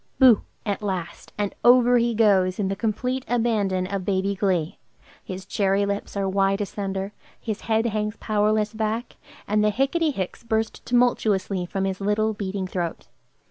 [0.17, 4.79] "Boo!" at last, and over he goes, in the complete abandon of baby glee;
[5.23, 9.17] his cherry lips are wide asunder, his head hangs powerless back,
[9.47, 13.09] and the "Hicketty hicks" burst tumultuously from his little, beating throat.